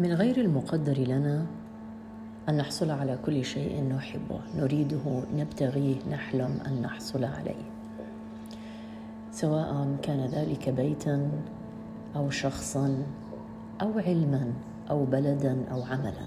من 0.00 0.12
غير 0.12 0.40
المقدر 0.40 0.98
لنا 0.98 1.46
أن 2.48 2.56
نحصل 2.56 2.90
على 2.90 3.18
كل 3.26 3.44
شيء 3.44 3.82
نحبه 3.82 4.40
نريده 4.56 5.22
نبتغيه 5.36 5.96
نحلم 6.10 6.58
أن 6.66 6.82
نحصل 6.82 7.24
عليه. 7.24 7.64
سواء 9.32 9.96
كان 10.02 10.26
ذلك 10.26 10.68
بيتا 10.68 11.30
أو 12.16 12.30
شخصا 12.30 13.02
أو 13.82 13.98
علما 13.98 14.52
أو 14.90 15.04
بلدا 15.04 15.64
أو 15.70 15.82
عملا. 15.82 16.26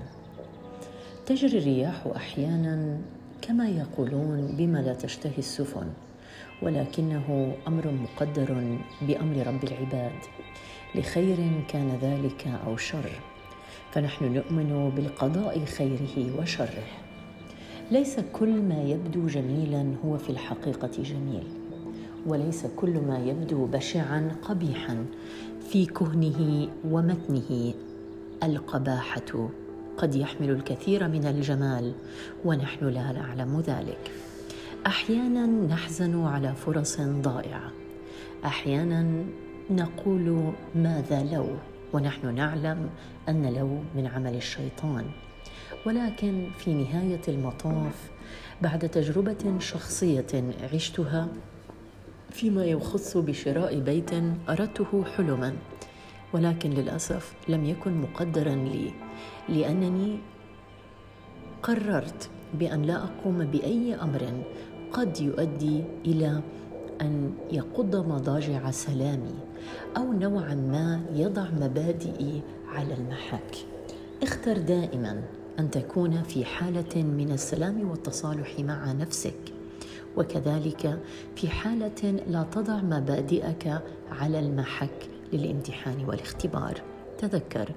تجري 1.25 1.57
الرياح 1.57 2.07
أحيانا 2.15 2.97
كما 3.41 3.67
يقولون 3.67 4.55
بما 4.57 4.77
لا 4.77 4.93
تشتهي 4.93 5.37
السفن 5.37 5.87
ولكنه 6.61 7.55
أمر 7.67 7.91
مقدر 7.91 8.77
بأمر 9.01 9.47
رب 9.47 9.63
العباد. 9.63 10.19
لخير 10.95 11.63
كان 11.67 11.97
ذلك 12.01 12.47
أو 12.67 12.77
شر. 12.77 13.09
فنحن 13.91 14.33
نؤمن 14.33 14.91
بالقضاء 14.95 15.65
خيره 15.65 16.39
وشره. 16.39 16.83
ليس 17.91 18.19
كل 18.33 18.61
ما 18.61 18.83
يبدو 18.83 19.27
جميلا 19.27 19.93
هو 20.05 20.17
في 20.17 20.29
الحقيقة 20.29 20.91
جميل 21.03 21.47
وليس 22.25 22.65
كل 22.75 22.99
ما 23.07 23.19
يبدو 23.19 23.65
بشعا 23.65 24.35
قبيحا 24.41 25.05
في 25.69 25.85
كهنه 25.85 26.69
ومتنه. 26.85 27.73
القباحة 28.43 29.49
قد 29.97 30.15
يحمل 30.15 30.49
الكثير 30.49 31.07
من 31.07 31.25
الجمال 31.25 31.93
ونحن 32.45 32.85
لا 32.85 33.11
نعلم 33.11 33.59
ذلك. 33.59 34.11
أحيانا 34.87 35.45
نحزن 35.45 36.25
على 36.25 36.53
فرص 36.55 37.01
ضائعة 37.01 37.71
أحيانا 38.45 39.25
نقول 39.69 40.51
ماذا 40.75 41.23
لو. 41.23 41.47
ونحن 41.93 42.35
نعلم 42.35 42.89
أن 43.29 43.53
لو 43.53 43.67
من 43.95 44.07
عمل 44.07 44.35
الشيطان. 44.35 45.05
ولكن 45.85 46.49
في 46.57 46.73
نهاية 46.73 47.21
المطاف 47.27 48.09
بعد 48.61 48.89
تجربة 48.89 49.59
شخصية 49.59 50.43
عشتها 50.73 51.27
فيما 52.31 52.65
يخص 52.65 53.17
بشراء 53.17 53.79
بيت 53.79 54.11
أردته 54.49 55.03
حلما 55.03 55.53
ولكن 56.33 56.69
للأسف 56.69 57.33
لم 57.47 57.65
يكن 57.65 58.01
مقدرا 58.01 58.55
لي 58.55 58.91
لأنني 59.49 60.19
قررت 61.63 62.29
بأن 62.53 62.81
لا 62.81 63.03
أقوم 63.03 63.45
بأي 63.45 63.95
أمر 63.95 64.43
قد 64.91 65.21
يؤدي 65.21 65.83
إلى 66.05 66.41
أن 67.01 67.33
يقض 67.51 67.95
مضاجع 67.95 68.71
سلامي 68.71 69.35
أو 69.97 70.13
نوعا 70.13 70.55
ما 70.55 71.01
يضع 71.13 71.45
مبادئي 71.51 72.41
على 72.67 72.93
المحك 72.93 73.55
اختر 74.23 74.57
دائما 74.57 75.23
أن 75.59 75.71
تكون 75.71 76.23
في 76.23 76.45
حالة 76.45 77.03
من 77.03 77.31
السلام 77.31 77.89
والتصالح 77.89 78.59
مع 78.59 78.91
نفسك 78.91 79.53
وكذلك 80.17 80.99
في 81.35 81.49
حالة 81.49 82.23
لا 82.27 82.45
تضع 82.51 82.81
مبادئك 82.81 83.81
على 84.11 84.39
المحك 84.39 85.09
للامتحان 85.33 86.05
والاختبار. 86.05 86.81
تذكر 87.17 87.71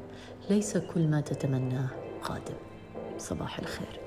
ليس 0.51 0.77
كل 0.77 1.09
ما 1.09 1.21
تتمناه 1.21 1.89
قادم. 2.23 2.55
صباح 3.19 3.59
الخير. 3.59 4.01